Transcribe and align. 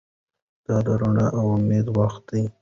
دا 0.65 0.77
د 0.85 0.87
رڼا 1.01 1.27
او 1.39 1.45
امید 1.57 1.87
وخت 1.97 2.23
دی. 2.29 2.43